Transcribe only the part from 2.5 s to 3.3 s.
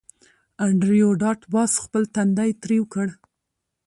ترېو کړ